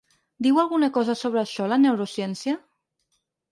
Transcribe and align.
Diu 0.45 0.55
alguna 0.63 0.89
cosa 0.95 1.15
sobre 1.19 1.41
això 1.43 1.69
la 1.73 1.79
neurociència? 1.83 2.59